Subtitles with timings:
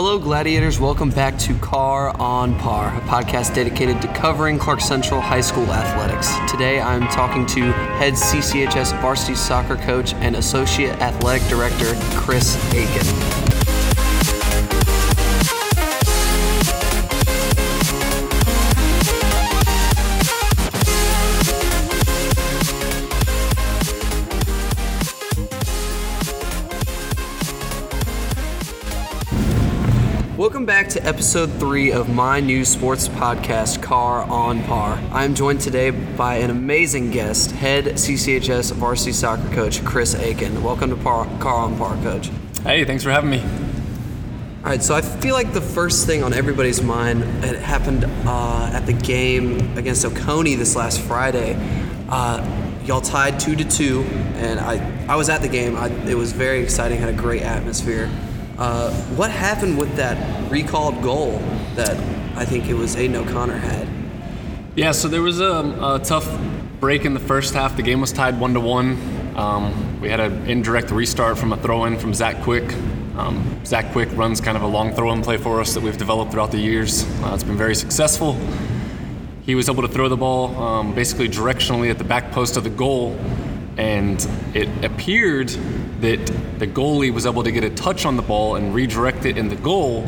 [0.00, 0.78] Hello, Gladiators.
[0.78, 5.66] Welcome back to Car on Par, a podcast dedicated to covering Clarke Central High School
[5.72, 6.32] athletics.
[6.48, 13.77] Today, I'm talking to head CCHS varsity soccer coach and associate athletic director Chris Aiken.
[31.08, 35.02] Episode three of my new sports podcast, Car on Par.
[35.10, 40.62] I'm joined today by an amazing guest, head CCHS varsity soccer coach, Chris Aiken.
[40.62, 42.30] Welcome to Par, Car on Par, coach.
[42.62, 43.40] Hey, thanks for having me.
[43.40, 48.70] All right, so I feel like the first thing on everybody's mind, it happened uh,
[48.74, 51.56] at the game against Oconee this last Friday.
[52.10, 52.46] Uh,
[52.84, 54.02] y'all tied two to two,
[54.34, 55.74] and I, I was at the game.
[55.74, 58.10] I, it was very exciting, had a great atmosphere.
[58.58, 61.38] Uh, what happened with that recalled goal
[61.76, 61.96] that
[62.36, 63.86] I think it was Aiden O'Connor had?
[64.74, 66.28] Yeah, so there was a, a tough
[66.80, 67.76] break in the first half.
[67.76, 68.98] The game was tied one to one.
[69.36, 72.74] Um, we had an indirect restart from a throw in from Zach Quick.
[73.16, 75.96] Um, Zach Quick runs kind of a long throw in play for us that we've
[75.96, 77.04] developed throughout the years.
[77.22, 78.36] Uh, it's been very successful.
[79.42, 82.64] He was able to throw the ball um, basically directionally at the back post of
[82.64, 83.16] the goal,
[83.76, 85.56] and it appeared
[86.00, 86.24] that
[86.58, 89.48] the goalie was able to get a touch on the ball and redirect it in
[89.48, 90.02] the goal,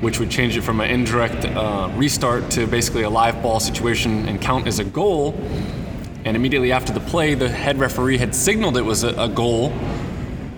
[0.00, 4.28] which would change it from an indirect uh, restart to basically a live ball situation
[4.28, 5.34] and count as a goal.
[6.24, 9.72] And immediately after the play, the head referee had signaled it was a, a goal.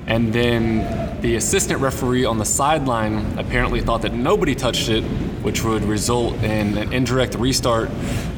[0.06, 5.02] And then the assistant referee on the sideline apparently thought that nobody touched it,
[5.42, 7.90] which would result in an indirect restart,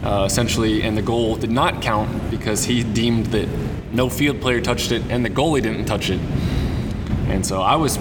[0.02, 3.48] uh, essentially, and the goal did not count because he deemed that
[3.92, 6.20] no field player touched it, and the goalie didn't touch it.
[7.28, 7.98] And so I was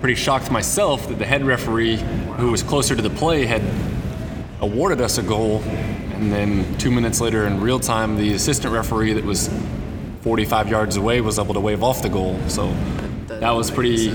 [0.00, 1.96] pretty shocked myself that the head referee,
[2.36, 3.62] who was closer to the play, had
[4.60, 5.60] awarded us a goal.
[5.60, 9.48] And then two minutes later, in real time, the assistant referee that was
[10.22, 12.38] 45 yards away was able to wave off the goal.
[12.48, 12.72] So
[13.26, 14.10] that was pretty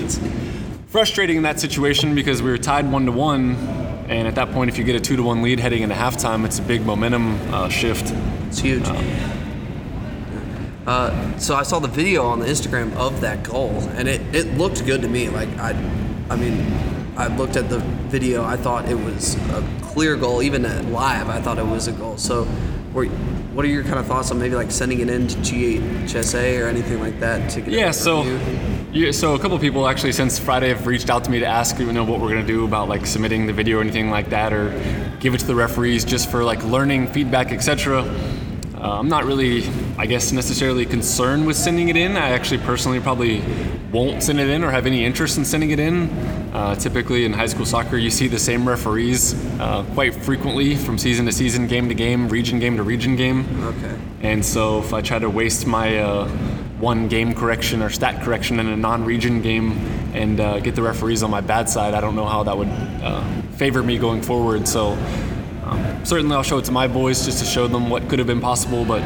[0.87, 3.55] frustrating in that situation because we were tied one to one.
[4.09, 6.45] And at that point, if you get a two to one lead heading into halftime,
[6.45, 8.13] it's a big momentum uh, shift.
[8.47, 8.87] It's huge.
[8.87, 8.95] Um,
[10.87, 14.57] uh, so I saw the video on the Instagram of that goal, and it, it
[14.57, 15.27] looked good to me.
[15.27, 15.71] Like I,
[16.29, 16.73] I mean,
[17.17, 18.45] I looked at the video.
[18.45, 20.41] I thought it was a clear goal.
[20.41, 22.17] Even live, I thought it was a goal.
[22.17, 22.47] So,
[22.93, 23.05] were,
[23.53, 26.67] what are your kind of thoughts on maybe like sending it in to GHSA or
[26.69, 27.73] anything like that to get?
[27.73, 27.91] Yeah.
[27.91, 28.23] So,
[28.93, 29.11] yeah.
[29.11, 31.91] So a couple people actually since Friday have reached out to me to ask you
[31.91, 34.69] know what we're gonna do about like submitting the video or anything like that, or
[35.19, 38.03] give it to the referees just for like learning feedback, etc.
[38.77, 39.63] Uh, I'm not really,
[39.99, 42.17] I guess, necessarily concerned with sending it in.
[42.17, 43.41] I actually personally probably
[43.91, 46.09] won't send it in or have any interest in sending it in.
[46.53, 50.99] Uh, typically in high school soccer, you see the same referees uh, quite frequently from
[50.99, 53.45] season to season, game to game, region game to region game.
[53.63, 53.97] Okay.
[54.21, 56.27] And so if I try to waste my uh,
[56.79, 59.71] one game correction or stat correction in a non-region game
[60.13, 62.69] and uh, get the referees on my bad side, I don't know how that would
[62.69, 64.67] uh, favor me going forward.
[64.67, 64.89] So
[65.63, 68.27] um, certainly, I'll show it to my boys just to show them what could have
[68.27, 69.01] been possible, but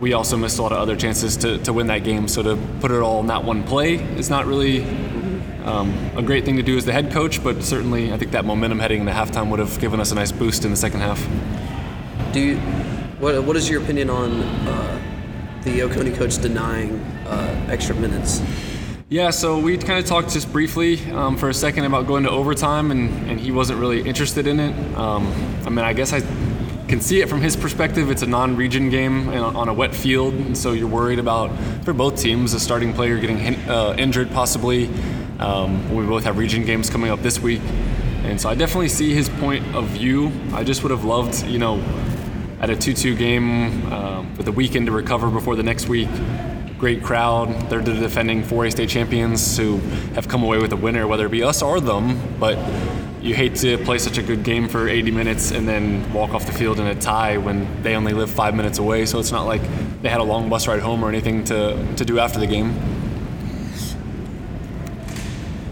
[0.00, 2.26] we also missed a lot of other chances to, to win that game.
[2.26, 4.82] So to put it all in that one play is not really
[5.64, 8.46] um, a great thing to do as the head coach, but certainly I think that
[8.46, 11.22] momentum heading into halftime would have given us a nice boost in the second half.
[12.32, 12.56] Do you,
[13.18, 18.42] what, what is your opinion on uh, the Oconee coach denying uh, extra minutes?
[19.10, 22.30] Yeah, so we kind of talked just briefly um, for a second about going to
[22.30, 24.96] overtime, and, and he wasn't really interested in it.
[24.96, 25.26] Um,
[25.66, 26.20] I mean, I guess I
[26.90, 28.10] can see it from his perspective.
[28.10, 32.20] It's a non-region game on a wet field, and so you're worried about for both
[32.20, 33.38] teams a starting player getting
[33.70, 34.90] uh, injured possibly.
[35.38, 37.60] Um, we both have region games coming up this week,
[38.24, 40.32] and so I definitely see his point of view.
[40.52, 41.80] I just would have loved, you know,
[42.60, 46.08] at a 2-2 game uh, with a weekend to recover before the next week
[46.80, 47.68] great crowd.
[47.68, 49.76] They're the defending 4A state champions who
[50.14, 52.18] have come away with a winner, whether it be us or them.
[52.40, 52.56] But
[53.22, 56.46] you hate to play such a good game for 80 minutes and then walk off
[56.46, 59.04] the field in a tie when they only live five minutes away.
[59.04, 59.60] So it's not like
[60.00, 62.74] they had a long bus ride home or anything to, to do after the game.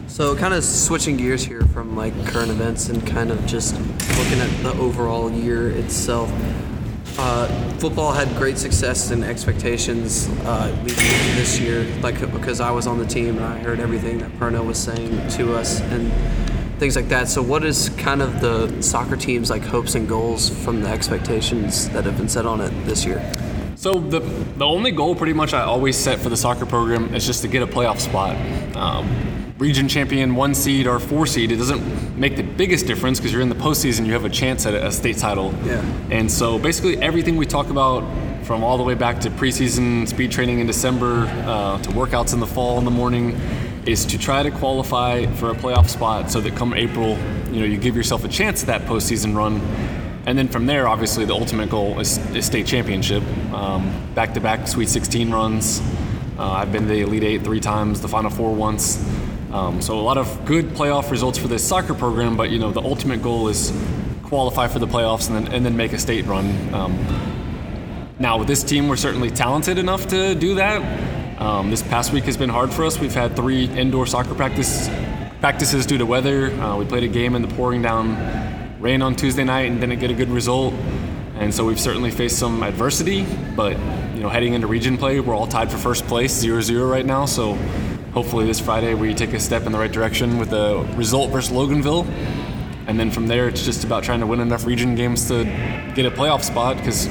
[0.08, 3.74] So kind of switching gears here from like current events and kind of just
[4.18, 6.30] looking at the overall year itself.
[7.20, 7.46] Uh,
[7.78, 12.86] football had great success and expectations uh, leading into this year, like because I was
[12.86, 16.12] on the team and I heard everything that Perno was saying to us and
[16.78, 17.28] things like that.
[17.28, 21.88] So, what is kind of the soccer team's like hopes and goals from the expectations
[21.90, 23.20] that have been set on it this year?
[23.78, 24.18] So the
[24.56, 27.48] the only goal, pretty much, I always set for the soccer program is just to
[27.48, 28.36] get a playoff spot.
[28.76, 33.32] Um, region champion, one seed, or four seed, it doesn't make the biggest difference because
[33.32, 35.54] you're in the postseason, you have a chance at a state title.
[35.64, 35.80] Yeah.
[36.10, 38.02] And so basically everything we talk about
[38.44, 42.40] from all the way back to preseason speed training in December uh, to workouts in
[42.40, 43.38] the fall in the morning
[43.90, 47.16] is to try to qualify for a playoff spot so that come April,
[47.50, 49.60] you know, you give yourself a chance at that postseason run.
[50.26, 53.22] And then from there, obviously, the ultimate goal is, is state championship.
[54.14, 55.80] Back to back Sweet 16 runs.
[56.38, 59.04] Uh, I've been to the Elite Eight three times, the Final Four once.
[59.52, 62.72] Um, so a lot of good playoff results for this soccer program, but you know
[62.72, 63.72] the ultimate goal is
[64.24, 66.74] qualify for the playoffs and then, and then make a state run.
[66.74, 70.82] Um, now with this team, we're certainly talented enough to do that.
[71.38, 72.98] Um, this past week has been hard for us.
[72.98, 74.90] We've had three indoor soccer practice
[75.38, 76.50] practices due to weather.
[76.60, 78.16] Uh, we played a game in the pouring down
[78.80, 80.74] rain on Tuesday night and didn't get a good result.
[81.36, 83.24] And so we've certainly faced some adversity,
[83.54, 83.74] but
[84.16, 87.24] you know, heading into region play, we're all tied for first place, 0-0 right now.
[87.24, 87.54] So
[88.12, 91.52] hopefully this Friday we take a step in the right direction with a result versus
[91.52, 92.04] Loganville.
[92.88, 95.44] And then from there, it's just about trying to win enough region games to
[95.94, 96.78] get a playoff spot.
[96.78, 97.06] Because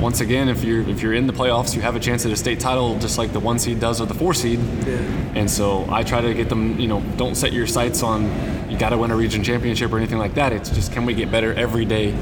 [0.00, 2.36] once again, if you're if you're in the playoffs, you have a chance at a
[2.36, 4.58] state title, just like the one seed does or the four seed.
[4.86, 4.96] Yeah.
[5.34, 6.78] And so I try to get them.
[6.80, 8.24] You know, don't set your sights on
[8.70, 10.52] you got to win a region championship or anything like that.
[10.52, 12.14] It's just can we get better every day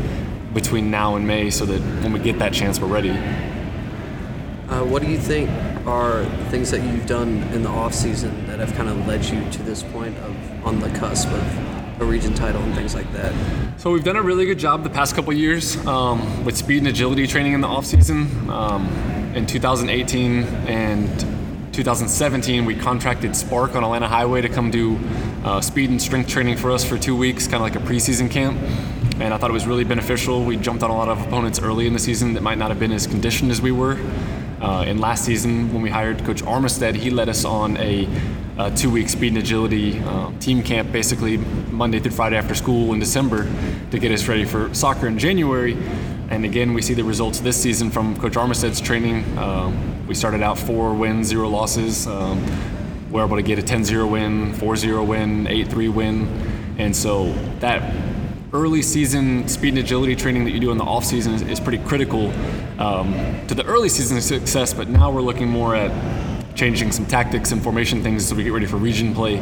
[0.55, 3.11] between now and May, so that when we get that chance, we're ready.
[3.11, 5.49] Uh, what do you think
[5.87, 9.49] are things that you've done in the off season that have kind of led you
[9.51, 13.33] to this point of on the cusp of a region title and things like that?
[13.79, 16.89] So we've done a really good job the past couple years um, with speed and
[16.89, 18.50] agility training in the off season.
[18.50, 18.87] Um,
[19.35, 21.09] in 2018 and
[21.73, 24.99] 2017, we contracted Spark on Atlanta Highway to come do
[25.45, 28.31] uh, speed and strength training for us for two weeks, kind of like a preseason
[28.31, 28.59] camp.
[29.21, 30.45] And I thought it was really beneficial.
[30.45, 32.81] We jumped on a lot of opponents early in the season that might not have
[32.81, 33.97] been as conditioned as we were.
[34.61, 38.09] Uh, and last season, when we hired Coach Armistead, he led us on a,
[38.59, 42.99] a two-week speed and agility uh, team camp, basically Monday through Friday after school in
[42.99, 43.49] December,
[43.93, 45.77] to get us ready for soccer in January.
[46.31, 49.39] And again, we see the results this season from Coach Armistead's training.
[49.39, 52.09] Um, we started out four wins, zero losses.
[52.09, 52.45] Um,
[53.11, 57.95] we're able to get a 10-0 win, 4-0 win, 8-3 win, and so that
[58.53, 61.61] early season speed and agility training that you do in the off season is, is
[61.61, 62.33] pretty critical
[62.81, 63.15] um,
[63.47, 64.75] to the early season success.
[64.75, 65.91] But now we're looking more at
[66.59, 69.37] changing some tactics and formation things so we get ready for region play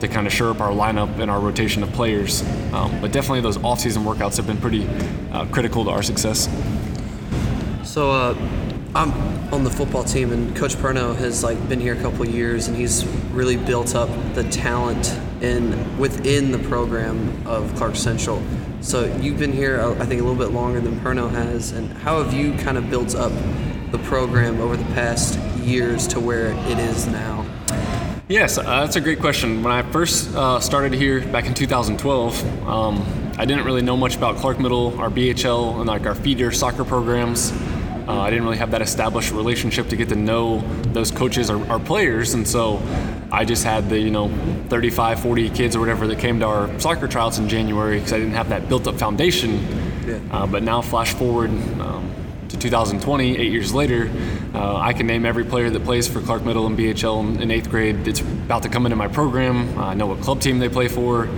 [0.00, 2.42] to kind of shore up our lineup and our rotation of players.
[2.74, 4.86] Um, but definitely those off season workouts have been pretty
[5.32, 6.46] uh, critical to our success.
[7.84, 8.34] So uh,
[8.94, 9.12] I'm
[9.52, 12.76] on the football team, and Coach Perno has like been here a couple years, and
[12.76, 18.42] he's really built up the talent in within the program of Clarke Central.
[18.82, 21.90] So you've been here, uh, I think, a little bit longer than Perno has, and
[21.94, 23.32] how have you kind of built up
[23.90, 25.38] the program over the past
[25.68, 27.46] years to where it is now?
[28.28, 29.62] Yes, uh, that's a great question.
[29.62, 34.16] When I first uh, started here back in 2012, um, I didn't really know much
[34.16, 37.52] about Clarke Middle, our BHL, and like our feeder soccer programs.
[38.08, 40.60] Uh, I didn't really have that established relationship to get to know
[40.92, 42.82] those coaches or our players, and so
[43.30, 44.28] I just had the you know
[44.68, 48.18] 35, 40 kids or whatever that came to our soccer trials in January because I
[48.18, 49.60] didn't have that built-up foundation.
[50.06, 50.20] Yeah.
[50.30, 51.50] Uh, but now, flash forward
[51.80, 52.07] um,
[52.58, 54.10] 2020, eight years later,
[54.54, 57.70] uh, I can name every player that plays for Clarke Middle and BHL in, eighth
[57.70, 58.06] grade.
[58.06, 59.78] It's about to come into my program.
[59.78, 61.28] I know what club team they play for.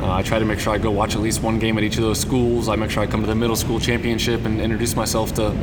[0.00, 1.96] Uh, I try to make sure I go watch at least one game at each
[1.96, 2.68] of those schools.
[2.68, 5.56] I make sure I come to the middle school championship and introduce myself to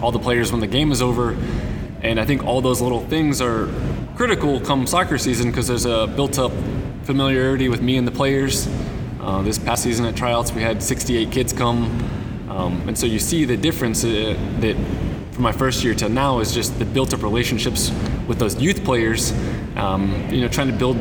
[0.00, 1.36] all the players when the game is over.
[2.02, 3.68] And I think all those little things are
[4.16, 6.52] critical come soccer season because there's a built up
[7.04, 8.68] familiarity with me and the players.
[9.20, 12.19] Uh, this past season at tryouts, we had 68 kids come.
[12.50, 14.74] Um, and so you see the difference uh, that
[15.30, 17.90] from my first year to now is just the built up relationships
[18.26, 19.32] with those youth players.
[19.76, 20.98] Um, you know, trying to build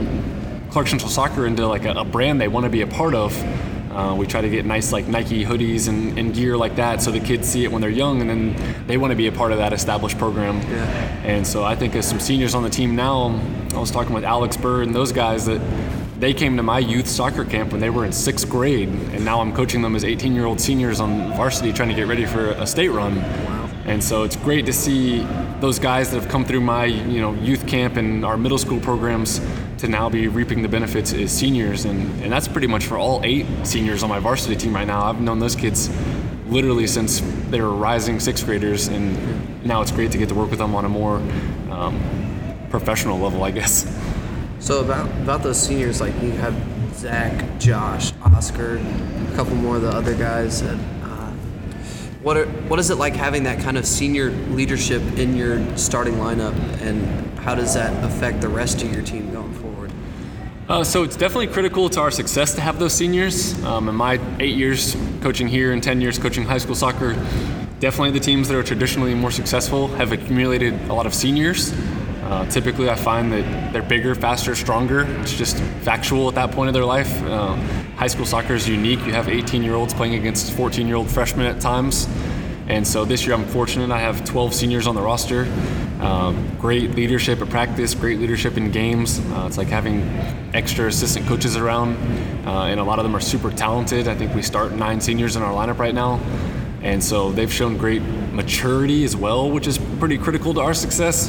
[0.70, 3.36] Clarke Central Soccer into like a, a brand they want to be a part of.
[3.92, 7.10] Uh, we try to get nice like Nike hoodies and, and, gear like that so
[7.10, 9.52] the kids see it when they're young and then they want to be a part
[9.52, 10.62] of that established program.
[10.62, 10.86] Yeah.
[11.26, 13.30] And so I think as some seniors on the team now,
[13.74, 15.60] I was talking with Alex Bird and those guys that
[16.20, 19.40] they came to my youth soccer camp when they were in sixth grade, and now
[19.40, 22.52] I'm coaching them as 18 year old seniors on varsity trying to get ready for
[22.52, 23.16] a state run.
[23.16, 23.70] Wow.
[23.86, 25.26] And so it's great to see
[25.62, 28.80] those guys that have come through my you know youth camp and our middle school
[28.82, 29.40] programs
[29.78, 33.22] to now be reaping the benefits as seniors, and, and that's pretty much for all
[33.24, 35.06] eight seniors on my varsity team right now.
[35.06, 35.90] I've known those kids
[36.48, 40.50] literally since they were rising sixth graders, and now it's great to get to work
[40.50, 41.18] with them on a more
[41.72, 43.86] um, professional level, I guess.
[44.60, 46.56] So about about those seniors, like you have
[46.94, 50.62] Zach, Josh, Oscar, a couple more of the other guys.
[50.62, 51.32] That, uh,
[52.22, 56.16] what are what is it like having that kind of senior leadership in your starting
[56.16, 59.92] lineup, and how does that affect the rest of your team going forward?
[60.68, 63.62] Uh, so it's definitely critical to our success to have those seniors.
[63.64, 67.14] Um, in my eight years coaching here and 10 years coaching high school soccer,
[67.80, 71.74] definitely the teams that are traditionally more successful have accumulated a lot of seniors.
[72.30, 75.02] Uh, typically, I find that they're bigger, faster, stronger.
[75.22, 77.24] It's just factual at that point of their life.
[77.24, 77.56] Uh,
[77.96, 79.00] high school soccer is unique.
[79.00, 82.08] You have 18 year olds playing against 14 year old freshmen at times.
[82.68, 83.90] And so this year I'm fortunate.
[83.90, 85.52] I have 12 seniors on the roster.
[86.00, 89.20] Um, great leadership at practice, great leadership in games.
[89.20, 90.04] Uh, it's like having
[90.54, 91.98] extra assistant coaches around,
[92.48, 94.08] uh, and a lot of them are super talented.
[94.08, 96.22] I think we start nine seniors in our lineup right now,
[96.84, 101.28] and so they've shown great maturity as well, which is pretty critical to our success.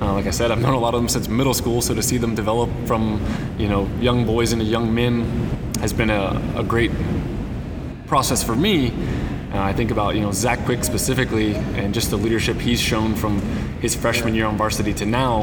[0.00, 2.02] Uh, like I said, I've known a lot of them since middle school, so to
[2.02, 3.24] see them develop from
[3.58, 5.24] you know young boys into young men
[5.80, 6.90] has been a, a great
[8.06, 8.92] process for me.
[9.52, 13.14] Uh, I think about you know Zach Quick specifically, and just the leadership he's shown
[13.14, 13.40] from
[13.80, 15.42] his freshman year on varsity to now.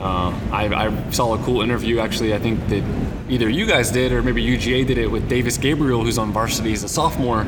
[0.00, 2.34] Uh, I, I, saw a cool interview actually.
[2.34, 2.82] I think that
[3.28, 6.72] either you guys did or maybe UGA did it with Davis Gabriel, who's on varsity.
[6.72, 7.46] as a sophomore,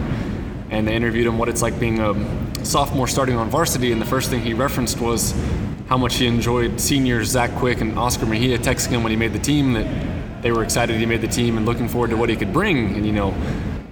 [0.70, 2.12] and they interviewed him what it's like being a
[2.66, 3.92] sophomore starting on varsity.
[3.92, 5.32] And the first thing he referenced was
[5.88, 9.32] how much he enjoyed seniors Zach Quick and Oscar Mejia texting him when he made
[9.32, 12.28] the team that they were excited he made the team and looking forward to what
[12.28, 12.94] he could bring.
[12.96, 13.34] And you know,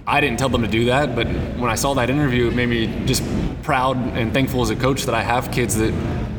[0.05, 2.69] I didn't tell them to do that, but when I saw that interview, it made
[2.69, 3.23] me just
[3.63, 5.93] proud and thankful as a coach that I have kids that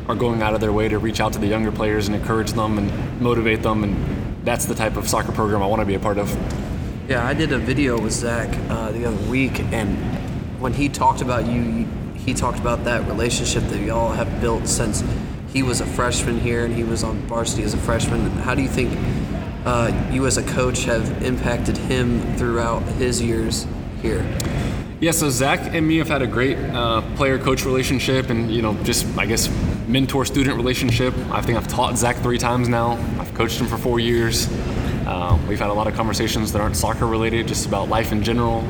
[0.07, 2.53] are going out of their way to reach out to the younger players and encourage
[2.53, 3.83] them and motivate them.
[3.83, 6.31] And that's the type of soccer program I want to be a part of.
[7.09, 9.97] Yeah, I did a video with Zach uh, the other week, and
[10.61, 11.87] when he talked about you,
[12.25, 15.03] he talked about that relationship that y'all have built since
[15.53, 18.29] he was a freshman here and he was on varsity as a freshman.
[18.31, 18.97] How do you think
[19.65, 23.65] uh, you as a coach have impacted him throughout his years
[24.01, 24.25] here?
[24.99, 28.73] Yeah, so Zach and me have had a great uh, player-coach relationship, and you know,
[28.83, 29.49] just I guess
[29.87, 31.13] mentor-student relationship.
[31.31, 32.93] I think I've taught Zach three times now.
[33.19, 34.47] I've coached him for four years.
[35.05, 38.63] Uh, we've had a lot of conversations that aren't soccer-related, just about life in general.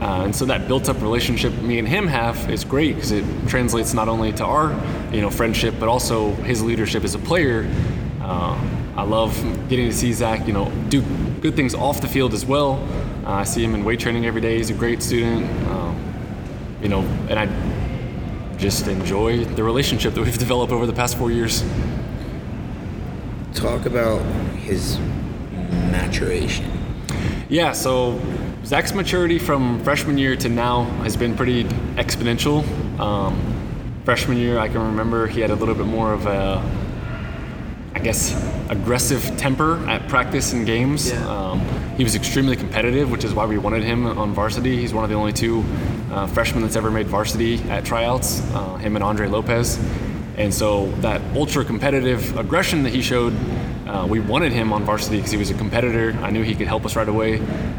[0.00, 3.94] Uh, and so that built-up relationship me and him have is great because it translates
[3.94, 4.72] not only to our,
[5.12, 7.70] you know, friendship, but also his leadership as a player.
[8.20, 8.60] Uh,
[8.96, 9.34] I love
[9.68, 11.02] getting to see Zach, you know, do
[11.40, 12.74] good things off the field as well.
[13.24, 14.58] Uh, I see him in weight training every day.
[14.58, 15.96] He's a great student, um,
[16.82, 17.46] you know, and I
[18.58, 21.64] just enjoy the relationship that we've developed over the past four years.
[23.54, 24.20] Talk about
[24.56, 24.98] his
[25.90, 26.70] maturation.
[27.48, 28.20] Yeah, so
[28.66, 31.62] Zach's maturity from freshman year to now has been pretty
[31.94, 32.66] exponential.
[32.98, 36.60] Um, freshman year, I can remember he had a little bit more of a
[37.94, 38.34] I guess,
[38.68, 41.10] aggressive temper at practice and games.
[41.10, 41.28] Yeah.
[41.28, 41.60] Um,
[41.96, 44.76] he was extremely competitive, which is why we wanted him on varsity.
[44.76, 45.64] He's one of the only two
[46.10, 49.78] uh, freshmen that's ever made varsity at tryouts, uh, him and Andre Lopez.
[50.36, 53.32] And so that ultra competitive aggression that he showed,
[53.86, 56.16] uh, we wanted him on varsity because he was a competitor.
[56.22, 57.38] I knew he could help us right away.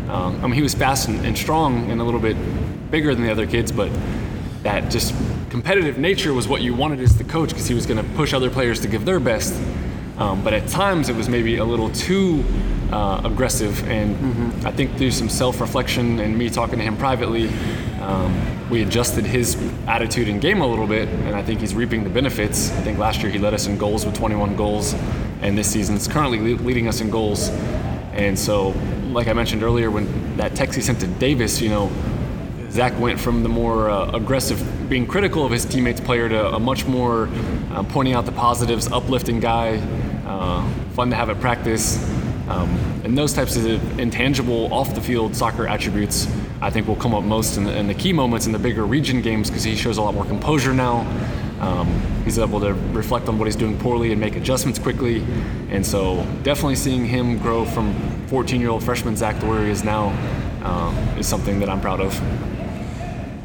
[0.10, 2.38] Um, I mean, he was fast and, and strong and a little bit
[2.90, 3.92] bigger than the other kids, but
[4.64, 5.14] that just
[5.50, 8.34] competitive nature was what you wanted as the coach because he was going to push
[8.34, 9.54] other players to give their best.
[10.18, 12.44] Um, but at times it was maybe a little too
[12.92, 13.88] uh, aggressive.
[13.88, 14.68] And mm-hmm.
[14.68, 17.50] I think through some self reflection and me talking to him privately,
[18.02, 19.56] um, we adjusted his
[19.88, 21.08] attitude in game a little bit.
[21.08, 22.72] And I think he's reaping the benefits.
[22.72, 24.96] I think last year he led us in goals with 21 goals.
[25.41, 27.50] And this season is currently le- leading us in goals.
[28.13, 28.70] And so,
[29.12, 31.91] like I mentioned earlier, when that text he sent to Davis, you know,
[32.70, 36.60] Zach went from the more uh, aggressive, being critical of his teammates' player to a
[36.60, 37.29] much more
[37.72, 39.77] uh, pointing out the positives, uplifting guy,
[40.25, 41.98] uh, fun to have at practice.
[42.50, 42.70] Um,
[43.03, 46.27] and those types of intangible off the field soccer attributes,
[46.62, 48.86] I think, will come up most in the, in the key moments in the bigger
[48.86, 51.06] region games because he shows a lot more composure now.
[51.60, 51.88] Um,
[52.24, 55.24] he's able to reflect on what he's doing poorly and make adjustments quickly.
[55.70, 57.94] And so, definitely seeing him grow from
[58.28, 60.10] 14 year old freshman Zach to where he is now
[60.64, 62.14] uh, is something that I'm proud of.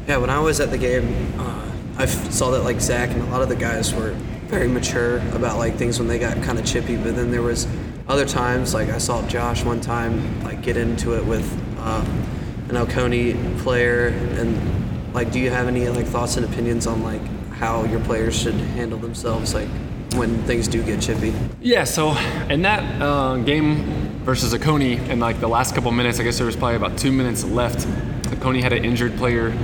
[0.07, 3.25] Yeah, when I was at the game, uh, I saw that like Zach and a
[3.27, 4.11] lot of the guys were
[4.47, 6.97] very mature about like things when they got kind of chippy.
[6.97, 7.67] But then there was
[8.07, 11.47] other times, like I saw Josh one time like get into it with
[11.79, 12.05] uh,
[12.69, 17.21] an Oconee player, and like, do you have any like thoughts and opinions on like
[17.63, 19.69] how your players should handle themselves like
[20.15, 21.33] when things do get chippy?
[21.61, 21.85] Yeah.
[21.85, 22.11] So
[22.49, 23.85] in that uh, game
[24.25, 27.13] versus Oconee, in like the last couple minutes, I guess there was probably about two
[27.13, 27.87] minutes left.
[28.33, 29.57] Oconee had an injured player.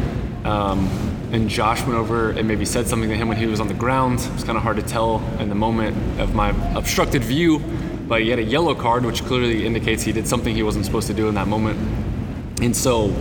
[0.46, 0.88] Um,
[1.34, 3.74] and Josh went over and maybe said something to him when he was on the
[3.74, 4.22] ground.
[4.22, 7.60] It was kind of hard to tell in the moment of my obstructed view,
[8.08, 11.08] but he had a yellow card, which clearly indicates he did something he wasn't supposed
[11.08, 11.78] to do in that moment.
[12.62, 13.14] And so,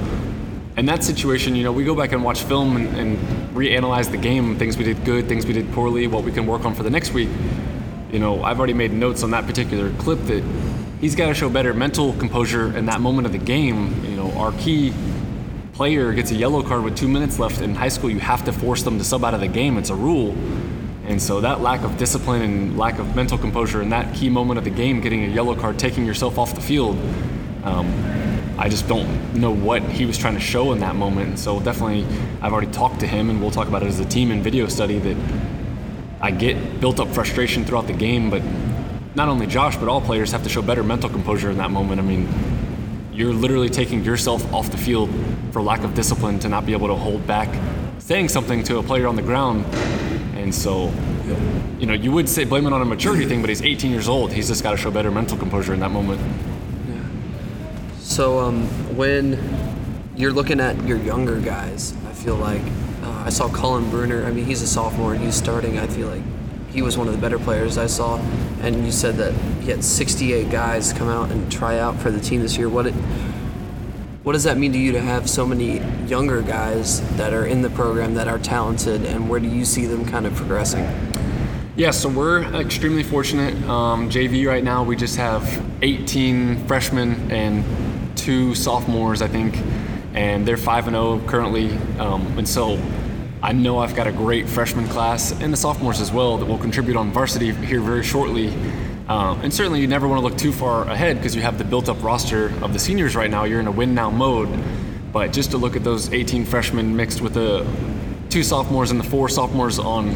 [0.78, 3.18] in that situation, you know, we go back and watch film and, and
[3.54, 6.64] reanalyze the game, things we did good, things we did poorly, what we can work
[6.64, 7.28] on for the next week.
[8.12, 10.44] You know, I've already made notes on that particular clip that
[11.00, 14.04] he's got to show better mental composure in that moment of the game.
[14.04, 14.92] You know, our key
[15.72, 18.08] player gets a yellow card with two minutes left in high school.
[18.08, 19.78] You have to force them to sub out of the game.
[19.78, 20.30] It's a rule.
[21.06, 24.58] And so that lack of discipline and lack of mental composure in that key moment
[24.58, 26.96] of the game, getting a yellow card, taking yourself off the field,
[27.64, 27.86] um,
[28.58, 31.28] I just don't know what he was trying to show in that moment.
[31.28, 32.04] And So definitely,
[32.42, 34.66] I've already talked to him, and we'll talk about it as a team in video
[34.66, 34.98] study.
[34.98, 35.16] That
[36.20, 38.42] I get built up frustration throughout the game, but
[39.14, 42.00] not only Josh, but all players have to show better mental composure in that moment.
[42.00, 42.28] I mean,
[43.12, 45.08] you're literally taking yourself off the field
[45.52, 47.48] for lack of discipline to not be able to hold back
[47.98, 49.64] saying something to a player on the ground.
[50.34, 50.92] And so,
[51.78, 54.08] you know, you would say blame it on a maturity thing, but he's 18 years
[54.08, 54.32] old.
[54.32, 56.20] He's just got to show better mental composure in that moment.
[58.18, 59.38] So um, when
[60.16, 62.62] you're looking at your younger guys, I feel like
[63.04, 64.24] uh, I saw Cullen Bruner.
[64.24, 65.78] I mean, he's a sophomore and he's starting.
[65.78, 66.24] I feel like
[66.72, 68.18] he was one of the better players I saw.
[68.60, 72.18] And you said that he had 68 guys come out and try out for the
[72.18, 72.68] team this year.
[72.68, 72.94] What it,
[74.24, 77.62] what does that mean to you to have so many younger guys that are in
[77.62, 80.84] the program that are talented, and where do you see them kind of progressing?
[81.76, 83.54] Yeah, so we're extremely fortunate.
[83.68, 87.62] Um, JV right now, we just have 18 freshmen and
[88.28, 89.56] two sophomores, I think,
[90.12, 91.70] and they're 5 and 0 currently.
[91.98, 92.78] Um, and so
[93.42, 96.58] I know I've got a great freshman class and the sophomores as well that will
[96.58, 98.48] contribute on varsity here very shortly.
[99.08, 101.64] Um, and certainly, you never want to look too far ahead because you have the
[101.64, 103.44] built up roster of the seniors right now.
[103.44, 104.50] You're in a win now mode.
[105.10, 107.66] But just to look at those 18 freshmen mixed with the
[108.28, 110.10] two sophomores and the four sophomores on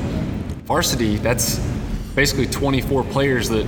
[0.66, 1.58] varsity, that's
[2.14, 3.64] basically 24 players that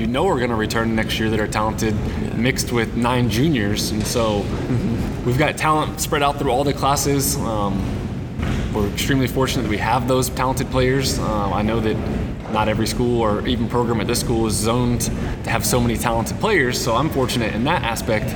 [0.00, 1.94] you know are going to return next year that are talented,
[2.34, 5.24] mixed with nine juniors, and so mm-hmm.
[5.26, 7.36] we've got talent spread out through all the classes.
[7.36, 7.84] Um,
[8.72, 11.18] we're extremely fortunate that we have those talented players.
[11.18, 11.96] Uh, I know that
[12.50, 15.98] not every school or even program at this school is zoned to have so many
[15.98, 18.34] talented players, so I'm fortunate in that aspect.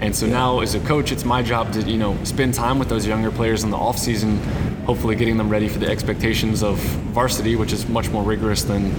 [0.00, 2.90] And so now, as a coach, it's my job to you know spend time with
[2.90, 4.36] those younger players in the off season,
[4.84, 6.76] hopefully getting them ready for the expectations of
[7.14, 8.92] varsity, which is much more rigorous than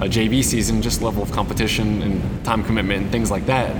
[0.00, 3.76] a JV season, just level of competition and time commitment and things like that.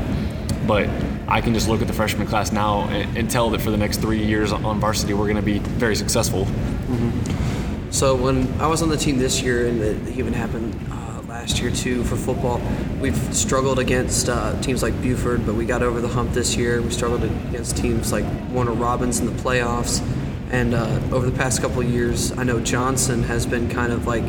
[0.67, 0.89] But
[1.27, 3.77] I can just look at the freshman class now and, and tell that for the
[3.77, 6.45] next three years on varsity, we're going to be very successful.
[6.45, 7.91] Mm-hmm.
[7.91, 11.61] So when I was on the team this year, and it even happened uh, last
[11.61, 12.61] year too for football,
[13.01, 16.83] we've struggled against uh, teams like Buford, but we got over the hump this year.
[16.83, 20.07] We struggled against teams like Warner Robins in the playoffs.
[20.51, 24.07] And uh, over the past couple of years, I know Johnson has been kind of
[24.07, 24.25] like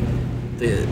[0.58, 0.88] the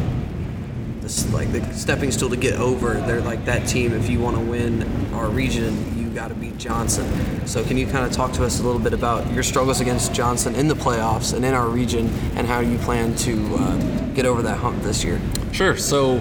[1.32, 2.94] like the stepping stool to get over.
[2.94, 3.92] They're like that team.
[3.92, 7.46] If you want to win our region, you got to beat Johnson.
[7.46, 10.14] So can you kind of talk to us a little bit about your struggles against
[10.14, 13.76] Johnson in the playoffs and in our region, and how you plan to uh,
[14.14, 15.20] get over that hump this year?
[15.52, 15.76] Sure.
[15.76, 16.18] So.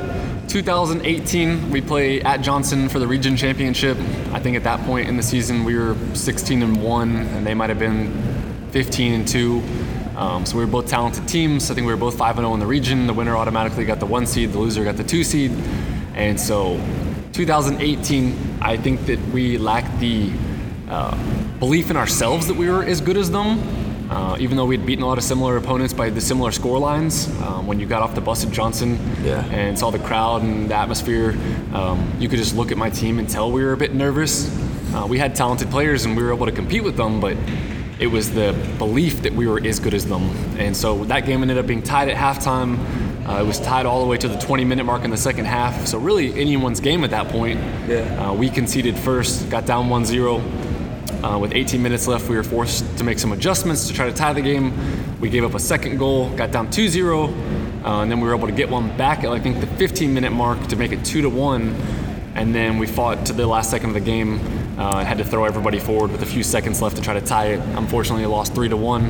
[0.49, 3.95] 2018, we play at Johnson for the region championship.
[4.33, 7.53] I think at that point in the season we were 16 and one, and they
[7.53, 8.11] might have been
[8.71, 9.61] 15 and two.
[10.19, 11.71] Um, so we were both talented teams.
[11.71, 13.07] I think we were both 5 0 in the region.
[13.07, 15.51] The winner automatically got the one seed, the loser got the two seed.
[16.13, 16.75] And so
[17.31, 20.29] 2018, I think that we lacked the
[20.89, 21.15] uh,
[21.59, 23.63] belief in ourselves that we were as good as them.
[24.11, 27.29] Uh, even though we'd beaten a lot of similar opponents by the similar score lines,
[27.43, 29.45] um, when you got off the bus at Johnson yeah.
[29.51, 31.37] and saw the crowd and the atmosphere,
[31.73, 34.49] um, you could just look at my team and tell we were a bit nervous.
[34.93, 37.37] Uh, we had talented players and we were able to compete with them, but
[37.99, 40.23] it was the belief that we were as good as them.
[40.57, 42.79] And so that game ended up being tied at halftime.
[43.27, 45.45] Uh, it was tied all the way to the 20 minute mark in the second
[45.45, 45.85] half.
[45.85, 47.59] So, really, anyone's game at that point.
[47.87, 48.29] Yeah.
[48.29, 50.41] Uh, we conceded first, got down 1 0.
[51.21, 54.15] Uh, with 18 minutes left, we were forced to make some adjustments to try to
[54.15, 54.73] tie the game.
[55.19, 57.29] We gave up a second goal, got down 2 0, uh,
[58.01, 60.31] and then we were able to get one back at I think the 15 minute
[60.31, 61.75] mark to make it 2 1.
[62.35, 64.39] And then we fought to the last second of the game
[64.79, 67.47] uh, had to throw everybody forward with a few seconds left to try to tie
[67.47, 67.59] it.
[67.75, 69.09] Unfortunately, lost three to one.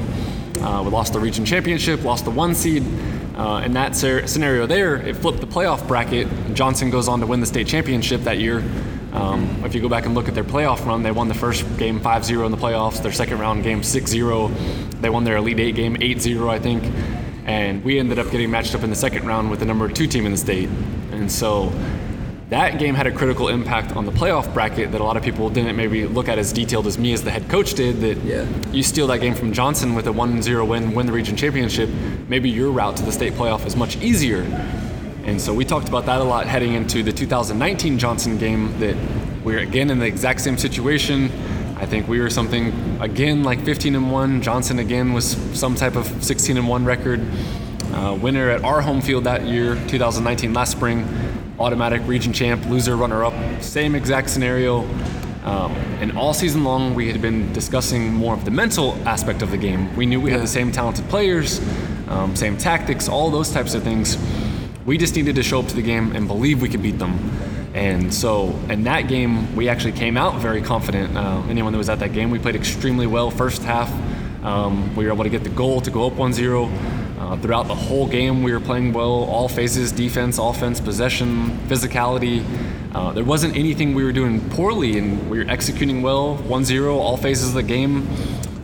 [0.59, 2.83] Uh, we lost the region championship, lost the one seed.
[3.37, 6.27] Uh, in that ser- scenario there, it flipped the playoff bracket.
[6.53, 8.63] Johnson goes on to win the state championship that year.
[9.13, 11.65] Um, if you go back and look at their playoff run, they won the first
[11.77, 14.47] game 5 0 in the playoffs, their second round game 6 0.
[14.99, 16.83] They won their Elite Eight game 8 0, I think.
[17.45, 20.07] And we ended up getting matched up in the second round with the number two
[20.07, 20.69] team in the state.
[21.11, 21.71] And so
[22.49, 25.49] that game had a critical impact on the playoff bracket that a lot of people
[25.49, 28.45] didn't maybe look at as detailed as me as the head coach did that yeah.
[28.71, 31.89] you steal that game from Johnson with a 1-0 win win the region championship
[32.27, 34.41] maybe your route to the state playoff is much easier.
[35.25, 38.95] And so we talked about that a lot heading into the 2019 Johnson game that
[39.43, 41.25] we are again in the exact same situation.
[41.77, 45.95] I think we were something again like 15 and 1 Johnson again was some type
[45.95, 47.21] of 16 and 1 record
[47.93, 51.07] uh, winner at our home field that year 2019 last spring
[51.59, 54.83] automatic region champ, loser, runner up, same exact scenario.
[55.43, 59.51] Um, and all season long, we had been discussing more of the mental aspect of
[59.51, 59.95] the game.
[59.95, 61.59] We knew we had the same talented players,
[62.07, 64.17] um, same tactics, all those types of things.
[64.85, 67.31] We just needed to show up to the game and believe we could beat them.
[67.73, 71.15] And so, in that game, we actually came out very confident.
[71.15, 73.91] Uh, anyone that was at that game, we played extremely well first half.
[74.43, 76.65] Um, we were able to get the goal to go up 1 0.
[77.19, 82.45] Uh, throughout the whole game, we were playing well, all phases defense, offense, possession, physicality.
[82.95, 86.97] Uh, there wasn't anything we were doing poorly, and we were executing well 1 0,
[86.97, 88.07] all phases of the game.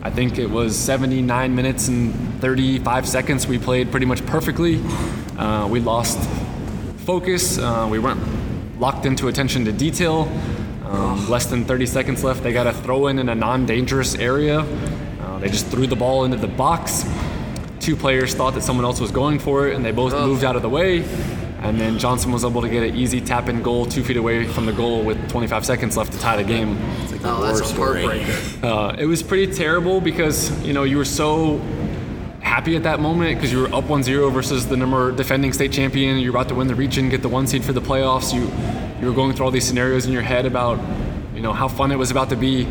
[0.02, 3.46] I think it was 79 minutes and 35 seconds.
[3.46, 4.80] We played pretty much perfectly.
[5.36, 6.18] Uh, we lost
[7.04, 7.58] focus.
[7.58, 10.32] Uh, we weren't locked into attention to detail.
[10.84, 12.42] Um, less than 30 seconds left.
[12.42, 14.60] They got a throw in in a non dangerous area.
[15.20, 17.04] Uh, they just threw the ball into the box.
[17.86, 20.56] Two players thought that someone else was going for it, and they both moved out
[20.56, 21.04] of the way.
[21.60, 24.44] And then Johnson was able to get an easy tap in goal two feet away
[24.44, 26.76] from the goal with 25 seconds left to tie the game.
[27.22, 28.64] Oh, that's a heartbreaker.
[28.64, 31.58] Uh, it was pretty terrible because you know you were so
[32.40, 36.18] happy at that moment because you were up 1-0 versus the number defending state champion.
[36.18, 38.34] You're about to win the region, get the one seed for the playoffs.
[38.34, 38.50] You
[39.00, 40.80] you were going through all these scenarios in your head about
[41.36, 42.66] you know how fun it was about to be,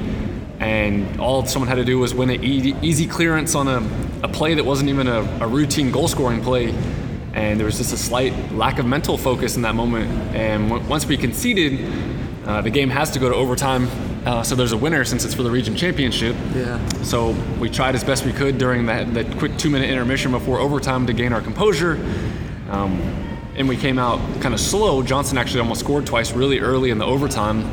[0.59, 3.79] and all someone had to do was win an easy, easy clearance on a,
[4.23, 6.73] a play that wasn't even a, a routine goal scoring play.
[7.33, 10.09] And there was just a slight lack of mental focus in that moment.
[10.35, 11.85] And w- once we conceded,
[12.45, 13.89] uh, the game has to go to overtime.
[14.25, 16.35] Uh, so there's a winner since it's for the region championship.
[16.55, 16.83] Yeah.
[17.03, 20.59] So we tried as best we could during that, that quick two minute intermission before
[20.59, 21.93] overtime to gain our composure.
[22.69, 22.99] Um,
[23.55, 25.03] and we came out kind of slow.
[25.03, 27.63] Johnson actually almost scored twice really early in the overtime.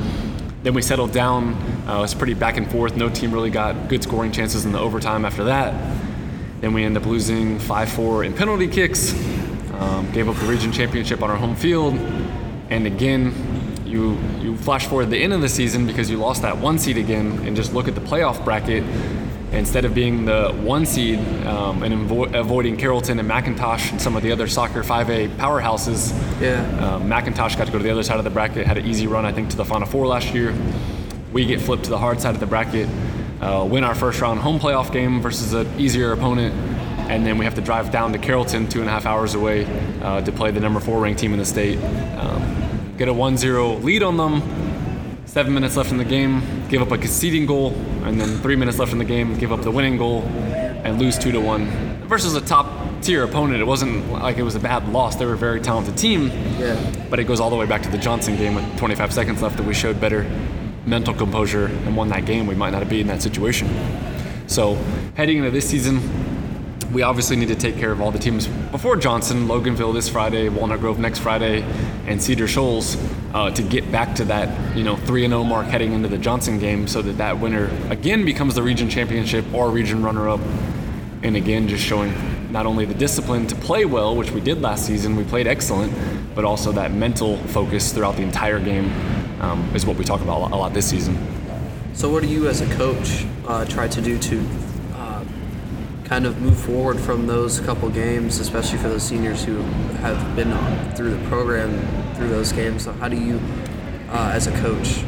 [0.62, 1.54] Then we settled down.
[1.88, 2.96] Uh, it was pretty back and forth.
[2.96, 5.72] No team really got good scoring chances in the overtime after that.
[6.62, 9.12] Then we end up losing 5 4 in penalty kicks.
[9.74, 11.94] Um, gave up the region championship on our home field.
[12.70, 13.34] And again,
[13.84, 16.96] you you flash forward the end of the season because you lost that one seed
[16.98, 18.84] again, and just look at the playoff bracket.
[19.52, 24.16] Instead of being the one seed um, and avo- avoiding Carrollton and McIntosh and some
[24.16, 26.62] of the other soccer 5A powerhouses, Yeah.
[26.94, 29.06] um, McIntosh got to go to the other side of the bracket, had an easy
[29.06, 30.54] run, I think, to the Final Four last year.
[31.32, 32.88] We get flipped to the hard side of the bracket,
[33.42, 36.54] uh, win our first round home playoff game versus an easier opponent,
[37.10, 39.66] and then we have to drive down to Carrollton, two and a half hours away,
[40.00, 41.78] uh, to play the number four ranked team in the state.
[42.16, 44.42] Um, get a 1 0 lead on them,
[45.26, 47.74] seven minutes left in the game, give up a conceding goal,
[48.04, 51.18] and then three minutes left in the game, give up the winning goal, and lose
[51.18, 51.66] two to one.
[52.06, 52.66] Versus a top
[53.00, 55.16] tier opponent, it wasn't like it was a bad loss.
[55.16, 56.28] They were a very talented team.
[56.58, 56.78] Yeah.
[57.10, 59.56] But it goes all the way back to the Johnson game with 25 seconds left
[59.56, 60.24] that we showed better
[60.86, 62.46] mental composure and won that game.
[62.46, 63.68] We might not been in that situation.
[64.46, 64.74] So
[65.16, 66.00] heading into this season,
[66.92, 70.48] we obviously need to take care of all the teams before Johnson, Loganville this Friday,
[70.48, 71.62] Walnut Grove next Friday,
[72.06, 72.96] and Cedar Shoals
[73.32, 76.18] uh, to get back to that you know three and zero mark heading into the
[76.18, 80.40] Johnson game, so that that winner again becomes the region championship or region runner up,
[81.22, 82.12] and again just showing
[82.52, 85.94] not only the discipline to play well, which we did last season, we played excellent,
[86.34, 88.90] but also that mental focus throughout the entire game
[89.42, 91.16] um, is what we talk about a lot, this season.
[91.92, 94.48] So, what do you as a coach uh, try to do to
[94.94, 95.24] uh,
[96.04, 99.56] kind of move forward from those couple games, especially for those seniors who
[100.00, 100.50] have been
[100.94, 101.70] through the program
[102.14, 102.84] through those games?
[102.84, 103.40] So, how do you,
[104.08, 105.04] uh, as a coach,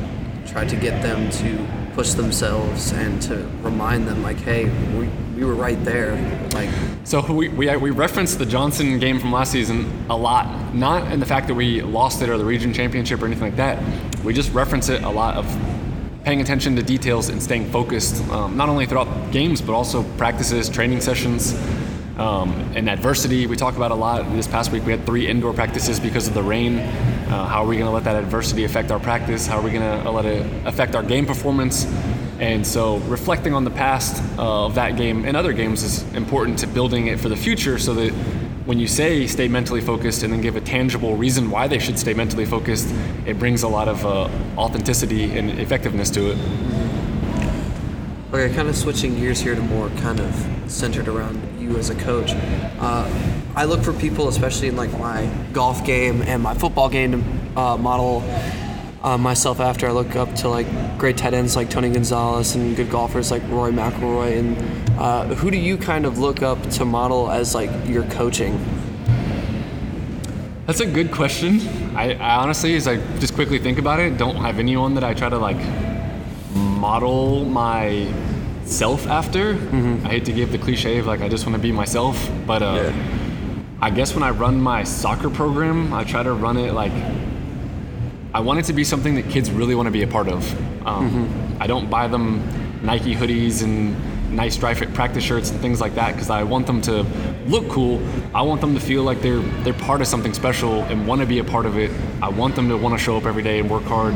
[0.46, 4.64] try to get them to push themselves and to remind them, like, hey,
[4.98, 6.16] we, we were right there,
[6.52, 6.68] like,
[7.04, 11.20] So we, we, we referenced the Johnson game from last season a lot, not in
[11.20, 13.82] the fact that we lost it or the region championship or anything like that.
[14.24, 15.46] We just reference it a lot of
[16.24, 20.68] paying attention to details and staying focused, um, not only throughout games but also practices,
[20.68, 21.54] training sessions,
[22.16, 23.46] um, and adversity.
[23.46, 24.30] We talk about a lot.
[24.32, 26.78] This past week we had three indoor practices because of the rain.
[27.26, 29.46] Uh, how are we going to let that adversity affect our practice?
[29.46, 31.86] How are we going to let it affect our game performance?
[32.38, 36.58] And so, reflecting on the past uh, of that game and other games is important
[36.58, 38.10] to building it for the future so that
[38.66, 41.98] when you say stay mentally focused and then give a tangible reason why they should
[41.98, 42.94] stay mentally focused,
[43.26, 46.38] it brings a lot of uh, authenticity and effectiveness to it.
[48.32, 51.94] Okay, kind of switching gears here to more kind of centered around you as a
[51.94, 52.32] coach.
[52.80, 53.08] Uh,
[53.56, 57.60] I look for people, especially in like my golf game and my football game, to
[57.60, 58.22] uh, model
[59.04, 59.86] uh, myself after.
[59.86, 60.66] I look up to like
[60.98, 64.38] great tight ends like Tony Gonzalez and good golfers like Rory McIlroy.
[64.38, 68.58] And uh, who do you kind of look up to model as like your coaching?
[70.66, 71.60] That's a good question.
[71.94, 75.14] I, I honestly, as I just quickly think about it, don't have anyone that I
[75.14, 75.60] try to like
[76.54, 79.52] model myself after.
[80.04, 82.62] I hate to give the cliche of like I just want to be myself, but
[82.62, 82.92] uh,
[83.84, 86.90] I guess when I run my soccer program, I try to run it like
[88.32, 90.42] I want it to be something that kids really want to be a part of.
[90.86, 91.62] Um, mm-hmm.
[91.62, 93.94] I don't buy them Nike hoodies and
[94.34, 97.02] nice dry fit practice shirts and things like that because I want them to
[97.44, 98.00] look cool.
[98.34, 101.26] I want them to feel like they're they're part of something special and want to
[101.26, 101.90] be a part of it.
[102.22, 104.14] I want them to want to show up every day and work hard.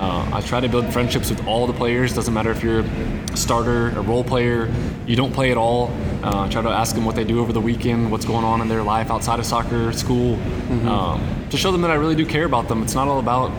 [0.00, 2.14] Uh, I try to build friendships with all the players.
[2.14, 4.72] Doesn't matter if you're a starter, a role player,
[5.06, 5.90] you don't play at all.
[6.22, 8.62] Uh, I try to ask them what they do over the weekend, what's going on
[8.62, 10.88] in their life outside of soccer, school, mm-hmm.
[10.88, 12.82] um, to show them that I really do care about them.
[12.82, 13.52] It's not all about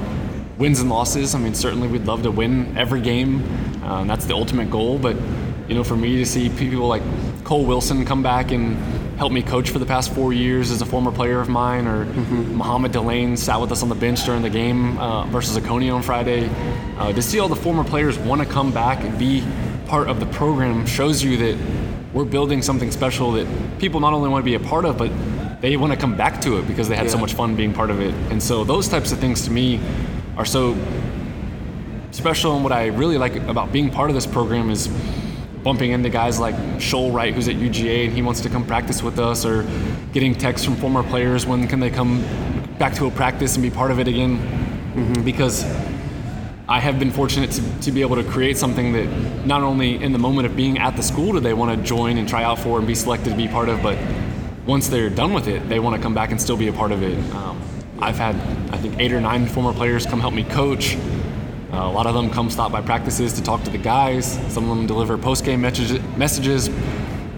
[0.58, 1.36] wins and losses.
[1.36, 3.44] I mean, certainly we'd love to win every game.
[3.84, 4.98] Uh, that's the ultimate goal.
[4.98, 5.18] But
[5.68, 7.04] you know, for me to see people like
[7.44, 8.78] Cole Wilson come back and
[9.22, 12.08] help me coach for the past four years as a former player of mine, or
[12.08, 12.56] mm-hmm.
[12.56, 16.02] Mohamed Delane sat with us on the bench during the game uh, versus Oconee on
[16.02, 16.50] Friday.
[16.98, 19.46] Uh, to see all the former players want to come back and be
[19.86, 21.56] part of the program shows you that
[22.14, 23.46] we're building something special that
[23.78, 25.12] people not only want to be a part of, but
[25.62, 27.12] they want to come back to it because they had yeah.
[27.12, 28.16] so much fun being part of it.
[28.32, 29.80] And so those types of things to me
[30.36, 30.76] are so
[32.10, 32.56] special.
[32.56, 34.90] And what I really like about being part of this program is
[35.64, 39.04] bumping into guys like Shoal Wright, who's at UGA, and he wants to come practice
[39.04, 39.66] with us, or
[40.14, 42.24] getting texts from former players when can they come
[42.80, 44.38] back to a practice and be part of it again.
[44.96, 45.24] Mm-hmm.
[45.24, 45.64] Because
[46.68, 50.14] I have been fortunate to, to be able to create something that not only in
[50.14, 52.60] the moment of being at the school do they want to join and try out
[52.60, 53.98] for and be selected to be part of, but
[54.66, 56.92] once they're done with it, they want to come back and still be a part
[56.92, 57.18] of it.
[57.36, 57.62] Um,
[58.00, 58.36] I've had,
[58.74, 60.98] I think, eight or nine former players come help me coach.
[61.72, 64.34] Uh, a lot of them come stop by practices to talk to the guys.
[64.54, 66.70] Some of them deliver post-game messages,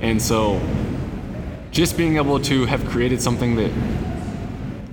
[0.01, 0.59] and so
[1.69, 3.71] just being able to have created something that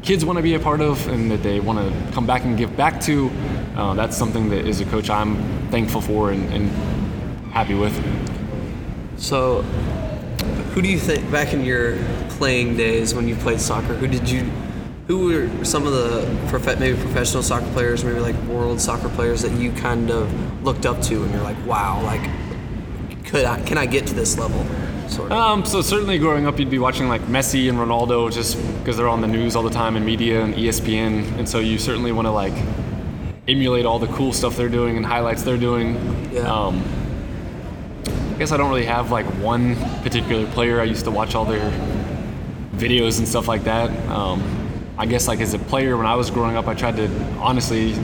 [0.02, 2.56] kids want to be a part of and that they want to come back and
[2.56, 3.30] give back to,
[3.76, 5.36] uh, that's something that as a coach I'm
[5.70, 6.70] thankful for and, and
[7.52, 7.94] happy with.
[9.18, 9.62] So,
[10.72, 11.98] who do you think back in your
[12.30, 13.94] playing days when you played soccer?
[13.94, 14.50] Who did you
[15.10, 19.42] who were some of the prof- maybe professional soccer players, maybe like world soccer players
[19.42, 22.22] that you kind of looked up to, and you're like, wow, like
[23.24, 24.64] could I can I get to this level?
[25.08, 25.38] Sort of.
[25.38, 29.08] Um, so certainly growing up, you'd be watching like Messi and Ronaldo just because they're
[29.08, 32.26] on the news all the time in media and ESPN, and so you certainly want
[32.26, 32.54] to like
[33.48, 35.96] emulate all the cool stuff they're doing and highlights they're doing.
[36.32, 36.42] Yeah.
[36.42, 36.84] Um,
[38.06, 40.80] I guess I don't really have like one particular player.
[40.80, 41.68] I used to watch all their
[42.76, 43.90] videos and stuff like that.
[44.08, 44.59] Um,
[45.00, 47.08] I guess like as a player when I was growing up, I tried to
[47.38, 47.94] honestly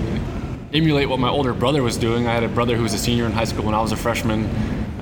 [0.73, 2.27] emulate what my older brother was doing.
[2.27, 3.97] I had a brother who was a senior in high school when I was a
[3.97, 4.47] freshman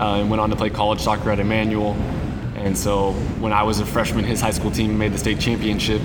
[0.01, 1.93] uh, and went on to play college soccer at Emmanuel.
[2.57, 6.03] And so when I was a freshman, his high school team made the state championship.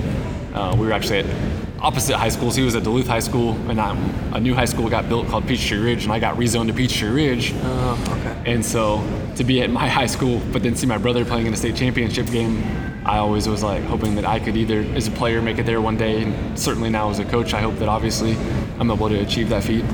[0.54, 2.56] Uh, we were actually at opposite high schools.
[2.56, 3.98] He was at Duluth High School, and um,
[4.34, 7.10] a new high school got built called Peachtree Ridge, and I got rezoned to Peachtree
[7.10, 7.54] Ridge.
[7.56, 8.52] Oh, okay.
[8.52, 9.04] And so
[9.36, 11.76] to be at my high school, but then see my brother playing in a state
[11.76, 12.64] championship game,
[13.06, 15.82] I always was like hoping that I could either, as a player, make it there
[15.82, 18.36] one day, and certainly now as a coach, I hope that obviously
[18.80, 19.86] I'm able to achieve that feat.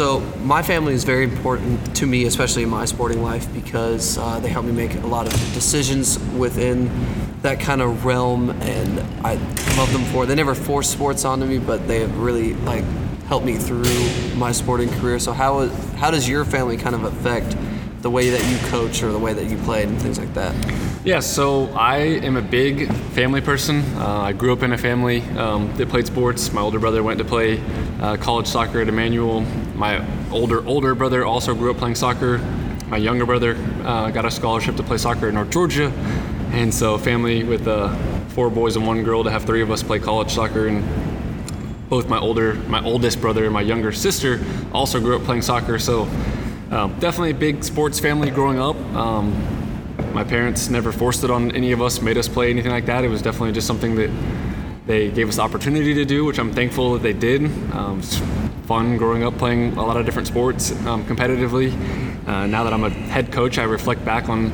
[0.00, 4.40] So my family is very important to me, especially in my sporting life, because uh,
[4.40, 6.90] they help me make a lot of decisions within
[7.42, 9.34] that kind of realm, and I
[9.76, 10.24] love them for.
[10.24, 10.28] It.
[10.28, 12.82] They never force sports onto me, but they have really like
[13.26, 13.84] helped me through
[14.36, 15.18] my sporting career.
[15.18, 15.66] So how
[15.98, 17.54] how does your family kind of affect
[18.00, 20.54] the way that you coach or the way that you played and things like that?
[21.04, 23.80] Yeah, so I am a big family person.
[23.96, 26.52] Uh, I grew up in a family um, that played sports.
[26.54, 27.62] My older brother went to play
[28.00, 29.44] uh, college soccer at Emmanuel.
[29.80, 32.36] My older older brother also grew up playing soccer.
[32.88, 35.86] My younger brother uh, got a scholarship to play soccer at North Georgia,
[36.50, 37.88] and so family with uh,
[38.28, 40.84] four boys and one girl to have three of us play college soccer and
[41.88, 45.78] both my older my oldest brother and my younger sister also grew up playing soccer
[45.78, 46.02] so
[46.70, 48.76] um, definitely a big sports family growing up.
[48.94, 49.32] Um,
[50.12, 53.02] my parents never forced it on any of us, made us play anything like that.
[53.02, 54.10] It was definitely just something that
[54.84, 57.46] they gave us the opportunity to do, which I'm thankful that they did.
[57.72, 58.02] Um,
[58.70, 61.72] fun growing up playing a lot of different sports um, competitively.
[62.28, 64.50] Uh, now that I'm a head coach, I reflect back on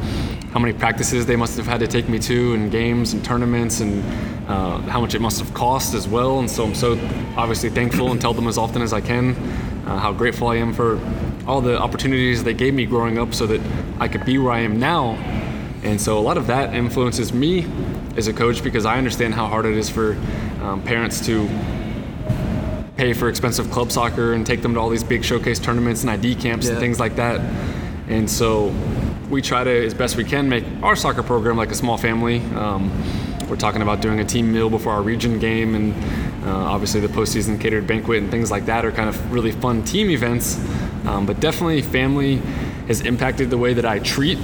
[0.54, 3.80] how many practices they must have had to take me to, and games and tournaments,
[3.80, 4.02] and
[4.48, 6.38] uh, how much it must have cost as well.
[6.38, 6.92] And so I'm so
[7.36, 9.36] obviously thankful and tell them as often as I can
[9.86, 10.98] uh, how grateful I am for
[11.46, 13.60] all the opportunities they gave me growing up so that
[14.00, 15.10] I could be where I am now.
[15.82, 17.66] And so a lot of that influences me
[18.16, 20.12] as a coach because I understand how hard it is for
[20.62, 21.46] um, parents to
[22.96, 26.10] pay for expensive club soccer and take them to all these big showcase tournaments and
[26.10, 26.72] ID camps yeah.
[26.72, 27.40] and things like that.
[28.08, 28.74] And so
[29.28, 32.40] we try to, as best we can, make our soccer program like a small family.
[32.54, 32.90] Um,
[33.48, 35.94] we're talking about doing a team meal before our region game, and
[36.44, 39.84] uh, obviously the postseason catered banquet and things like that are kind of really fun
[39.84, 40.58] team events.
[41.06, 42.36] Um, but definitely, family
[42.88, 44.38] has impacted the way that I treat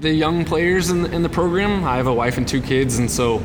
[0.00, 1.84] the young players in the, in the program.
[1.84, 3.42] I have a wife and two kids, and so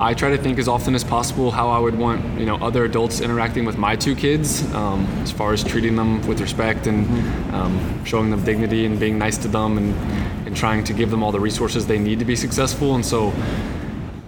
[0.00, 2.84] I try to think as often as possible how I would want you know other
[2.84, 7.04] adults interacting with my two kids, um, as far as treating them with respect and
[7.52, 9.92] um, showing them dignity and being nice to them and
[10.46, 12.94] and trying to give them all the resources they need to be successful.
[12.94, 13.32] And so,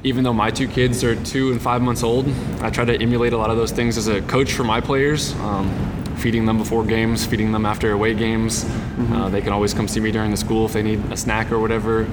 [0.02, 2.28] even though my two kids are two and five months old,
[2.62, 5.34] I try to emulate a lot of those things as a coach for my players.
[5.34, 5.70] Um,
[6.16, 8.66] feeding them before games, feeding them after away games.
[9.12, 11.50] Uh, they can always come see me during the school if they need a snack
[11.50, 12.06] or whatever.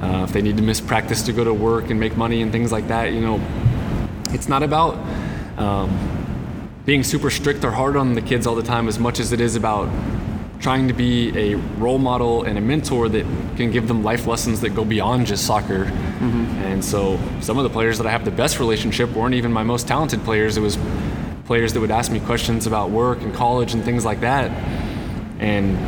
[0.00, 2.52] Uh, if they need to miss practice to go to work and make money and
[2.52, 3.40] things like that, you know,
[4.30, 4.94] it's not about
[5.58, 5.90] um,
[6.84, 9.40] being super strict or hard on the kids all the time as much as it
[9.40, 9.88] is about
[10.60, 13.24] trying to be a role model and a mentor that
[13.56, 15.84] can give them life lessons that go beyond just soccer.
[16.64, 19.62] And so some of the players that I have the best relationship weren't even my
[19.62, 20.56] most talented players.
[20.56, 20.78] It was
[21.44, 24.50] players that would ask me questions about work and college and things like that.
[25.38, 25.78] And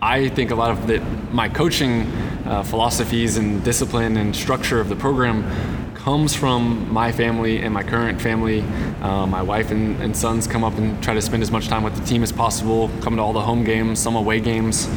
[0.00, 2.10] I think a lot of that my coaching
[2.50, 5.44] uh, philosophies and discipline and structure of the program
[5.94, 8.62] comes from my family and my current family.
[9.02, 11.82] Uh, my wife and, and sons come up and try to spend as much time
[11.82, 14.88] with the team as possible, come to all the home games, some away games.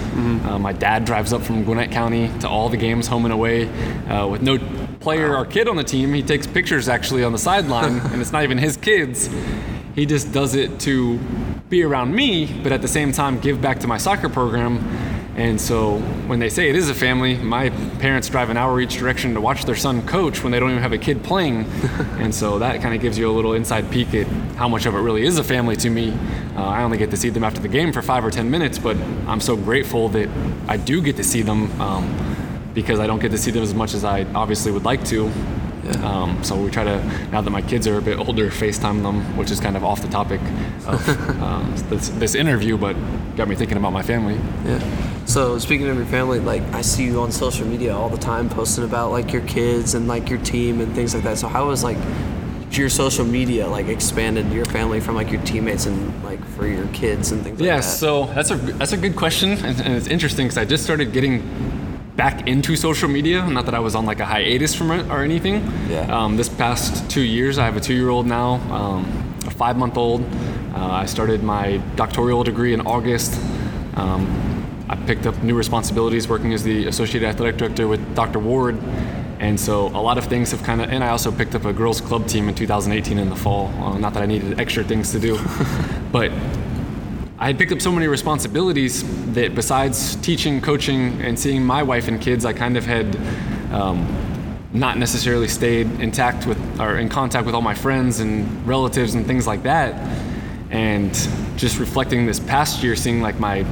[0.45, 3.67] Uh, my dad drives up from Gwinnett County to all the games, home and away,
[4.07, 4.57] uh, with no
[5.01, 6.13] player or kid on the team.
[6.13, 9.29] He takes pictures actually on the sideline, and it's not even his kids.
[9.93, 11.19] He just does it to
[11.69, 15.12] be around me, but at the same time give back to my soccer program.
[15.35, 17.69] And so when they say it is a family, my
[17.99, 20.83] parents drive an hour each direction to watch their son coach when they don't even
[20.83, 21.65] have a kid playing.
[22.19, 24.93] and so that kind of gives you a little inside peek at how much of
[24.93, 26.11] it really is a family to me.
[26.55, 28.77] Uh, I only get to see them after the game for five or 10 minutes,
[28.77, 28.95] but
[29.27, 30.29] I'm so grateful that
[30.67, 33.73] I do get to see them um, because I don't get to see them as
[33.73, 35.31] much as I obviously would like to.
[36.03, 39.35] Um, so we try to, now that my kids are a bit older, FaceTime them,
[39.37, 40.39] which is kind of off the topic
[40.85, 41.07] of
[41.41, 42.95] um, this, this interview, but
[43.35, 44.35] got me thinking about my family.
[44.65, 45.25] Yeah.
[45.25, 48.49] So speaking of your family, like I see you on social media all the time
[48.49, 51.37] posting about like your kids and like your team and things like that.
[51.37, 51.97] So how was like
[52.71, 56.87] your social media like expanded your family from like your teammates and like for your
[56.87, 57.87] kids and things Yeah, like that?
[57.87, 60.83] Yeah, so that's a that's a good question, and, and it's interesting because I just
[60.83, 61.41] started getting
[62.15, 63.47] back into social media.
[63.47, 65.55] Not that I was on like a hiatus from it or anything.
[65.89, 66.01] Yeah.
[66.15, 70.21] Um, this past two years, I have a two-year-old now, um, a five-month-old.
[70.75, 73.39] Uh, I started my doctoral degree in August.
[73.95, 74.27] Um,
[74.89, 78.39] I picked up new responsibilities working as the associate athletic director with Dr.
[78.39, 78.77] Ward.
[79.39, 81.73] And so a lot of things have kind of, and I also picked up a
[81.73, 83.67] girls club team in 2018 in the fall.
[83.67, 85.37] Uh, not that I needed extra things to do,
[86.11, 86.31] but
[87.43, 89.03] I had picked up so many responsibilities
[89.33, 93.17] that besides teaching, coaching, and seeing my wife and kids, I kind of had
[93.73, 94.07] um,
[94.71, 99.27] not necessarily stayed intact with or in contact with all my friends and relatives and
[99.27, 99.93] things like that.
[100.71, 101.13] And
[101.57, 103.65] just reflecting this past year, seeing like my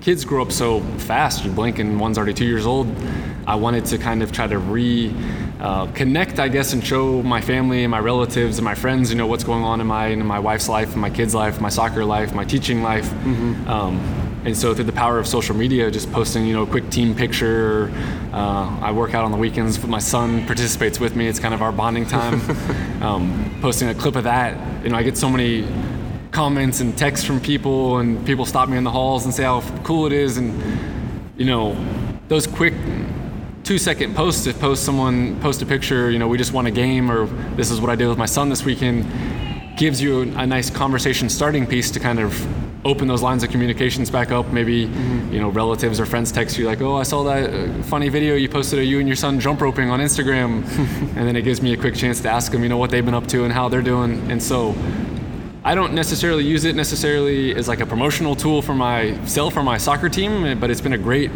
[0.00, 1.44] kids grow up so fast.
[1.44, 2.88] You blink and one's already two years old.
[3.46, 5.14] I wanted to kind of try to re
[5.66, 9.16] uh, connect, I guess, and show my family and my relatives and my friends, you
[9.16, 12.04] know, what's going on in my in my wife's life, my kids' life, my soccer
[12.04, 13.12] life, my teaching life.
[13.66, 13.98] Um,
[14.44, 17.16] and so through the power of social media, just posting, you know, a quick team
[17.16, 17.90] picture.
[18.32, 19.84] Uh, I work out on the weekends.
[19.84, 21.26] My son participates with me.
[21.26, 22.40] It's kind of our bonding time.
[23.02, 25.66] um, posting a clip of that, you know, I get so many
[26.30, 29.62] comments and texts from people, and people stop me in the halls and say how
[29.82, 30.54] cool it is, and
[31.36, 31.74] you know,
[32.28, 32.74] those quick
[33.66, 34.46] two second posts.
[34.46, 37.26] If post someone post a picture, you know, we just won a game, or
[37.56, 39.04] this is what I did with my son this weekend,
[39.76, 44.08] gives you a nice conversation starting piece to kind of open those lines of communications
[44.08, 44.46] back up.
[44.52, 44.82] Maybe
[45.32, 48.36] you know relatives or friends text you like, "Oh, I saw that uh, funny video
[48.36, 50.64] you posted of you and your son jump roping on Instagram,"
[51.16, 53.04] and then it gives me a quick chance to ask them, you know, what they've
[53.04, 54.30] been up to and how they're doing.
[54.30, 54.76] And so
[55.64, 59.78] I don't necessarily use it necessarily as like a promotional tool for myself or my
[59.78, 61.32] soccer team, but it's been a great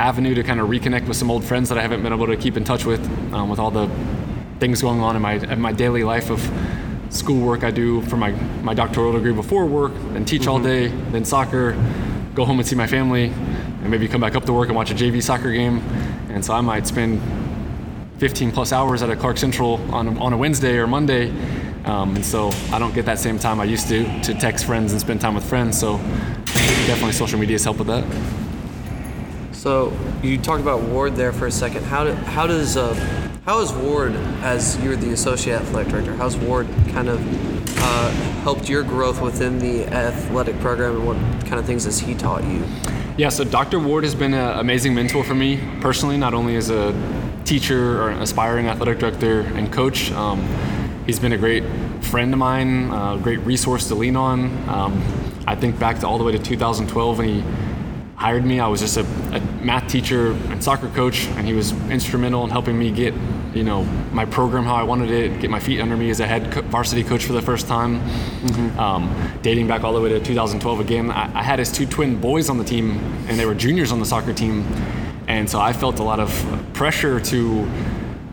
[0.00, 2.36] avenue to kind of reconnect with some old friends that I haven't been able to
[2.36, 3.00] keep in touch with,
[3.34, 3.88] um, with all the
[4.58, 6.40] things going on in my in my daily life of
[7.10, 8.30] schoolwork I do for my
[8.62, 11.72] my doctoral degree before work, then teach all day, then soccer,
[12.34, 13.26] go home and see my family,
[13.82, 15.78] and maybe come back up to work and watch a JV soccer game,
[16.30, 17.20] and so I might spend
[18.18, 21.30] 15 plus hours at a Clarke Central on, on a Wednesday or Monday.
[21.86, 24.92] Um, and so I don't get that same time I used to to text friends
[24.92, 25.78] and spend time with friends.
[25.78, 25.96] So
[26.86, 28.49] definitely social media has helped with that.
[29.60, 29.92] So
[30.22, 31.84] you talked about Ward there for a second.
[31.84, 32.94] How do, how does uh,
[33.44, 37.20] how has Ward, as you're the associate athletic director, how's Ward kind of
[37.78, 42.14] uh, helped your growth within the athletic program, and what kind of things has he
[42.14, 42.64] taught you?
[43.18, 43.78] Yeah, so Dr.
[43.78, 46.94] Ward has been an amazing mentor for me personally, not only as a
[47.44, 50.10] teacher or aspiring athletic director and coach.
[50.12, 50.42] Um,
[51.04, 51.64] he's been a great
[52.00, 54.46] friend of mine, a great resource to lean on.
[54.70, 55.02] Um,
[55.46, 57.44] I think back to all the way to 2012 when he
[58.20, 58.60] hired me.
[58.60, 62.50] I was just a, a math teacher and soccer coach, and he was instrumental in
[62.50, 63.14] helping me get
[63.54, 66.26] you know, my program how I wanted it, get my feet under me as a
[66.26, 67.98] head co- varsity coach for the first time.
[68.78, 72.20] Um, dating back all the way to 2012 again, I, I had his two twin
[72.20, 74.64] boys on the team, and they were juniors on the soccer team,
[75.26, 76.30] and so I felt a lot of
[76.74, 77.68] pressure to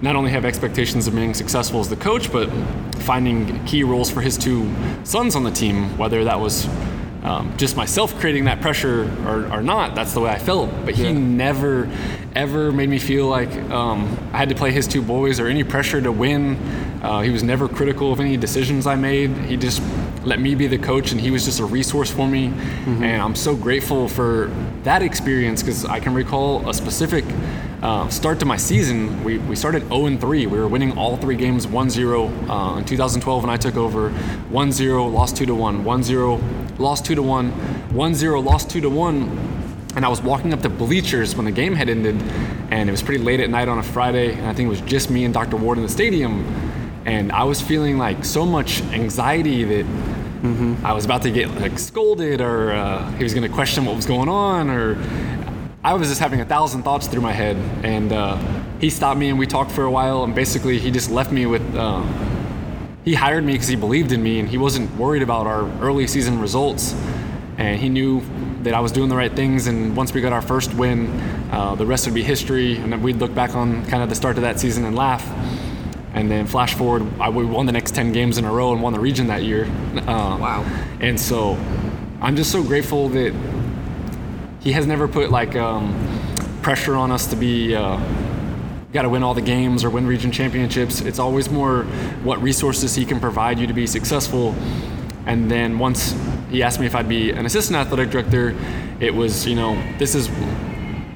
[0.01, 2.49] not only have expectations of being successful as the coach, but
[2.97, 4.69] finding key roles for his two
[5.05, 6.67] sons on the team, whether that was
[7.23, 9.95] um, just myself creating that pressure or, or, not.
[9.95, 10.69] That's the way I felt.
[10.85, 11.11] But he yeah.
[11.11, 11.89] never,
[12.35, 15.63] ever made me feel like um, I had to play his two boys or any
[15.63, 16.55] pressure to win.
[17.01, 19.31] Uh, he was never critical of any decisions I made.
[19.45, 19.81] He just
[20.23, 22.49] let me be the coach, and he was just a resource for me.
[22.49, 23.03] Mm-hmm.
[23.03, 24.51] And I'm so grateful for
[24.83, 27.25] that experience because I can recall a specific
[27.81, 30.47] uh, start to my season, we, we started 0 and 3.
[30.47, 34.09] We were winning all three games 1 0 uh, in 2012 when I took over.
[34.09, 35.83] 1 0, lost 2 to 1.
[35.83, 36.41] 1 0,
[36.79, 37.51] lost 2 to 1.
[37.93, 39.93] 1 0, lost 2 to 1.
[39.95, 42.21] And I was walking up to bleachers when the game had ended,
[42.71, 44.81] and it was pretty late at night on a Friday, and I think it was
[44.81, 45.55] just me and Dr.
[45.55, 46.45] Ward in the stadium.
[47.05, 50.85] And I was feeling like so much anxiety that mm-hmm.
[50.85, 53.95] I was about to get like scolded, or uh, he was going to question what
[53.95, 54.95] was going on, or
[55.83, 57.55] I was just having a thousand thoughts through my head,
[57.85, 58.37] and uh,
[58.79, 60.23] he stopped me and we talked for a while.
[60.23, 61.63] And basically, he just left me with.
[61.75, 62.03] Uh,
[63.05, 66.07] he hired me because he believed in me, and he wasn't worried about our early
[66.07, 66.93] season results.
[67.57, 68.21] And he knew
[68.63, 69.67] that I was doing the right things.
[69.67, 71.07] And once we got our first win,
[71.51, 72.77] uh, the rest would be history.
[72.77, 75.25] And then we'd look back on kind of the start of that season and laugh.
[76.13, 78.81] And then flash forward, I, we won the next 10 games in a row and
[78.81, 79.65] won the region that year.
[79.95, 80.63] Uh, wow.
[80.99, 81.53] And so
[82.19, 83.33] I'm just so grateful that
[84.67, 85.95] he has never put like um,
[86.61, 87.97] pressure on us to be uh,
[88.91, 90.99] got to win all the games or win region championships.
[90.99, 91.83] It's always more
[92.25, 94.53] what resources he can provide you to be successful.
[95.25, 96.13] And then once
[96.51, 98.57] he asked me if I'd be an assistant athletic director,
[98.99, 100.29] it was you know this is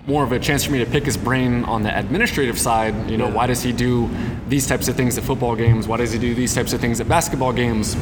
[0.07, 2.95] more of a chance for me to pick his brain on the administrative side.
[3.11, 3.33] You know, yeah.
[3.33, 4.09] why does he do
[4.47, 5.89] these types of things at football games?
[5.89, 7.97] Why does he do these types of things at basketball games?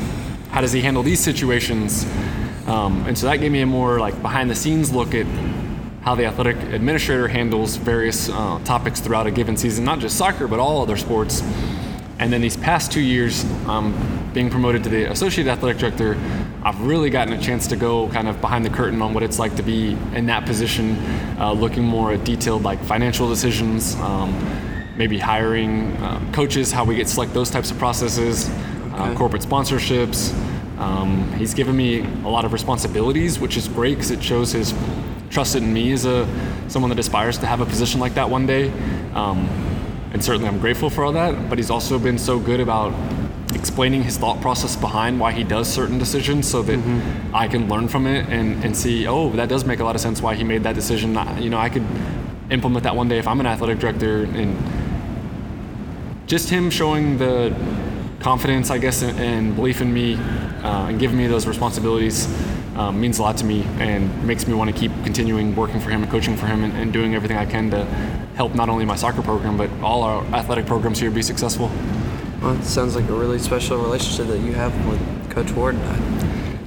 [0.51, 2.05] How does he handle these situations?
[2.69, 5.25] Um, and so that gave me a more like behind the scenes look at
[6.01, 10.47] how the athletic administrator handles various uh, topics throughout a given season, not just soccer,
[10.47, 11.41] but all other sports.
[12.19, 13.93] And then these past two years, um,
[14.33, 16.17] being promoted to the associate athletic director,
[16.63, 19.39] I've really gotten a chance to go kind of behind the curtain on what it's
[19.39, 20.97] like to be in that position,
[21.39, 24.31] uh, looking more at detailed like financial decisions, um,
[24.95, 29.15] maybe hiring uh, coaches, how we get select those types of processes, uh, okay.
[29.15, 30.35] corporate sponsorships.
[30.79, 34.73] Um, he's given me a lot of responsibilities, which is great because it shows his
[35.29, 36.25] trust in me as a
[36.67, 38.71] someone that aspires to have a position like that one day.
[39.13, 39.47] Um,
[40.13, 41.49] and certainly, I'm grateful for all that.
[41.49, 42.93] But he's also been so good about
[43.53, 47.35] explaining his thought process behind why he does certain decisions, so that mm-hmm.
[47.35, 50.01] I can learn from it and, and see, oh, that does make a lot of
[50.01, 51.17] sense why he made that decision.
[51.41, 51.85] You know, I could
[52.49, 54.55] implement that one day if I'm an athletic director and
[56.25, 57.53] just him showing the
[58.19, 60.17] confidence, I guess, and, and belief in me,
[60.63, 62.27] uh, and giving me those responsibilities
[62.75, 65.89] um, means a lot to me, and makes me want to keep continuing working for
[65.89, 67.83] him and coaching for him, and, and, doing everything I can to
[68.35, 71.69] help not only my soccer program but all our athletic programs here be successful.
[72.41, 75.75] Well, it sounds like a really special relationship that you have with Coach Ward.
[75.75, 75.97] I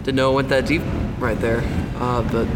[0.04, 0.82] didn't know it went that deep
[1.18, 1.62] right there,
[1.96, 2.46] uh, but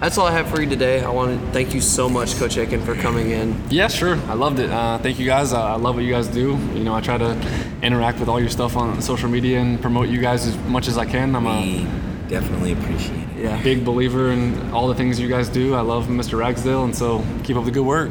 [0.00, 1.02] that's all I have for you today.
[1.02, 3.60] I want to thank you so much, Coach Aiken, for coming in.
[3.70, 4.16] Yeah, sure.
[4.28, 4.70] I loved it.
[4.70, 5.52] Uh, thank you guys.
[5.52, 6.56] Uh, I love what you guys do.
[6.74, 7.36] You know, I try to
[7.82, 10.98] interact with all your stuff on social media and promote you guys as much as
[10.98, 11.34] I can.
[11.34, 11.84] I'm a
[12.28, 13.27] definitely appreciate it.
[13.38, 13.62] Yeah.
[13.62, 15.74] Big believer in all the things you guys do.
[15.74, 16.38] I love Mr.
[16.38, 18.10] Ragsdale, and so keep up the good work.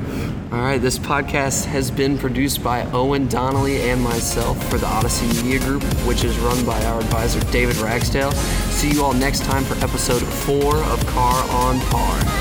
[0.52, 5.28] All right, this podcast has been produced by Owen Donnelly and myself for the Odyssey
[5.44, 8.32] Media Group, which is run by our advisor David Ragsdale.
[8.32, 12.37] See you all next time for episode four of Car on Par.